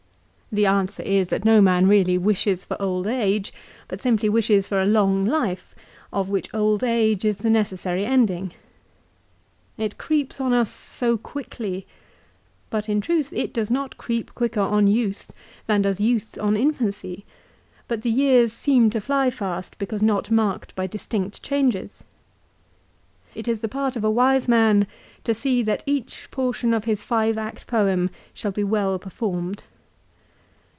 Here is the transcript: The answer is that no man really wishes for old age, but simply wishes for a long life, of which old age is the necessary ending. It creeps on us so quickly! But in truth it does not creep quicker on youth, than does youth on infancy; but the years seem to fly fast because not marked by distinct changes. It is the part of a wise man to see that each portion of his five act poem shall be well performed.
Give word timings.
The 0.53 0.65
answer 0.65 1.01
is 1.03 1.29
that 1.29 1.45
no 1.45 1.61
man 1.61 1.87
really 1.87 2.17
wishes 2.17 2.65
for 2.65 2.75
old 2.81 3.07
age, 3.07 3.53
but 3.87 4.01
simply 4.01 4.27
wishes 4.27 4.67
for 4.67 4.81
a 4.81 4.85
long 4.85 5.23
life, 5.23 5.73
of 6.11 6.27
which 6.27 6.53
old 6.53 6.83
age 6.83 7.23
is 7.23 7.37
the 7.37 7.49
necessary 7.49 8.05
ending. 8.05 8.51
It 9.77 9.97
creeps 9.97 10.41
on 10.41 10.51
us 10.51 10.69
so 10.69 11.17
quickly! 11.17 11.87
But 12.69 12.89
in 12.89 12.99
truth 12.99 13.31
it 13.31 13.53
does 13.53 13.71
not 13.71 13.97
creep 13.97 14.35
quicker 14.35 14.59
on 14.59 14.87
youth, 14.87 15.31
than 15.67 15.83
does 15.83 16.01
youth 16.01 16.37
on 16.37 16.57
infancy; 16.57 17.23
but 17.87 18.01
the 18.01 18.11
years 18.11 18.51
seem 18.51 18.89
to 18.89 18.99
fly 18.99 19.29
fast 19.29 19.77
because 19.77 20.03
not 20.03 20.29
marked 20.31 20.75
by 20.75 20.85
distinct 20.85 21.41
changes. 21.41 22.03
It 23.35 23.47
is 23.47 23.61
the 23.61 23.69
part 23.69 23.95
of 23.95 24.03
a 24.03 24.11
wise 24.11 24.49
man 24.49 24.85
to 25.23 25.33
see 25.33 25.63
that 25.63 25.81
each 25.85 26.29
portion 26.29 26.73
of 26.73 26.83
his 26.83 27.05
five 27.05 27.37
act 27.37 27.67
poem 27.67 28.09
shall 28.33 28.51
be 28.51 28.65
well 28.65 28.99
performed. 28.99 29.63